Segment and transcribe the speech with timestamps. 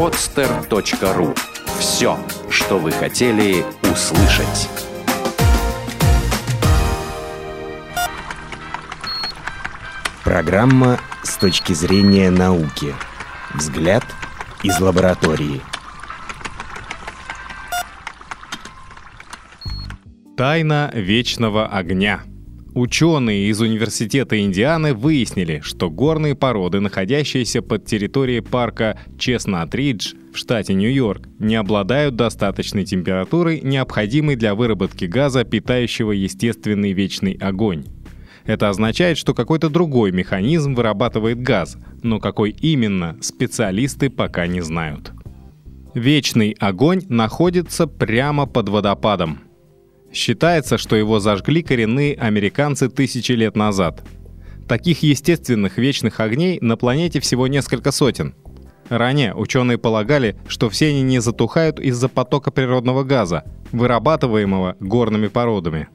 [0.00, 1.36] podster.ru
[1.78, 4.70] Все, что вы хотели услышать.
[10.24, 12.94] Программа с точки зрения науки.
[13.52, 14.02] Взгляд
[14.62, 15.60] из лаборатории.
[20.34, 22.22] Тайна вечного огня.
[22.80, 30.72] Ученые из Университета Индианы выяснили, что горные породы, находящиеся под территорией парка Честнат-Ридж в штате
[30.72, 37.84] Нью-Йорк, не обладают достаточной температурой, необходимой для выработки газа, питающего естественный вечный огонь.
[38.46, 45.12] Это означает, что какой-то другой механизм вырабатывает газ, но какой именно, специалисты пока не знают.
[45.92, 49.40] Вечный огонь находится прямо под водопадом–
[50.12, 54.02] Считается, что его зажгли коренные американцы тысячи лет назад.
[54.66, 58.34] Таких естественных вечных огней на планете всего несколько сотен.
[58.88, 65.88] Ранее ученые полагали, что все они не затухают из-за потока природного газа, вырабатываемого горными породами.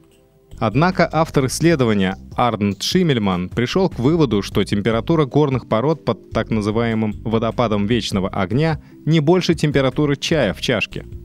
[0.58, 7.12] Однако автор исследования Арнт Шиммельман пришел к выводу, что температура горных пород под так называемым
[7.22, 11.04] водопадом вечного огня не больше температуры чая в чашке–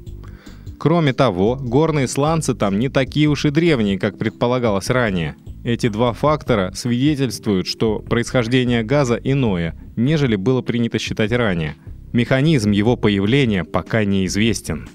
[0.82, 5.36] Кроме того, горные сланцы там не такие уж и древние, как предполагалось ранее.
[5.64, 11.76] Эти два фактора свидетельствуют, что происхождение газа иное, нежели было принято считать ранее.
[12.14, 14.90] Механизм его появления пока неизвестен.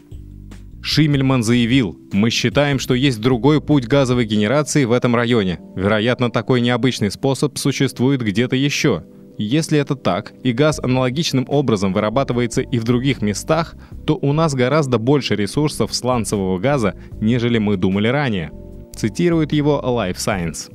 [0.82, 5.60] Шиммельман заявил, «Мы считаем, что есть другой путь газовой генерации в этом районе.
[5.76, 9.04] Вероятно, такой необычный способ существует где-то еще.
[9.38, 14.54] Если это так, и газ аналогичным образом вырабатывается и в других местах, то у нас
[14.54, 18.50] гораздо больше ресурсов сланцевого газа, нежели мы думали ранее.
[18.94, 20.72] Цитирует его Life Science.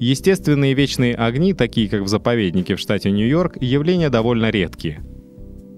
[0.00, 5.00] Естественные вечные огни, такие как в заповеднике в штате Нью-Йорк, явления довольно редкие.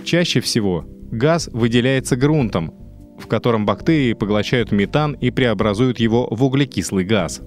[0.03, 2.73] Чаще всего газ выделяется грунтом,
[3.19, 7.43] в котором бактерии поглощают метан и преобразуют его в углекислый газ.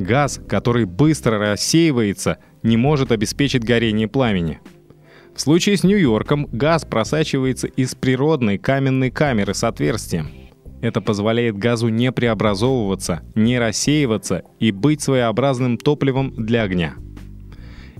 [0.00, 4.60] Газ, который быстро рассеивается– не может обеспечить горение пламени.
[5.34, 10.30] В случае с Нью-Йорком газ просачивается из природной каменной камеры с отверстием.
[10.82, 16.94] Это позволяет газу не преобразовываться, не рассеиваться и быть своеобразным топливом для огня.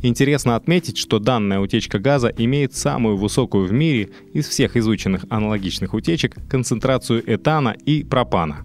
[0.03, 5.93] Интересно отметить, что данная утечка газа имеет самую высокую в мире из всех изученных аналогичных
[5.93, 8.65] утечек концентрацию этана и пропана.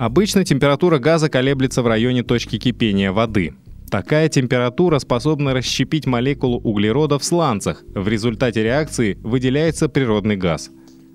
[0.00, 3.54] Обычно температура газа колеблется в районе точки кипения воды–
[3.90, 7.82] Такая температура способна расщепить молекулу углерода в сланцах.
[7.92, 10.70] В результате реакции выделяется природный газ.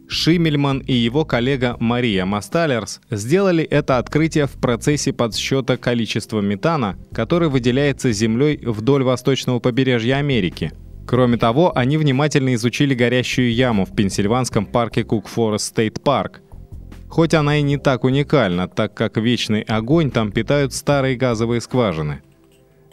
[0.09, 7.47] Шиммельман и его коллега Мария Масталерс сделали это открытие в процессе подсчета количества метана, который
[7.47, 10.73] выделяется Землей вдоль восточного побережья Америки.
[11.07, 16.41] Кроме того, они внимательно изучили горящую яму в пенсильванском парке Cook Forest State Park.
[17.15, 22.21] Хоть она и не так уникальна, так как вечный огонь там питают старые газовые скважины–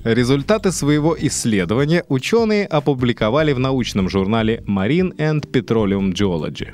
[0.05, 6.71] Результаты своего исследования ученые опубликовали в научном журнале Marine and Petroleum Geology.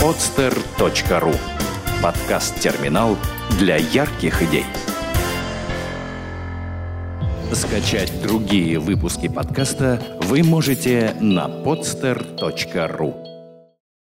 [0.00, 1.34] podster.ru
[2.00, 3.16] Подкаст-терминал
[3.58, 4.64] для ярких идей.
[7.52, 13.27] Скачать другие выпуски подкаста вы можете на podster.ru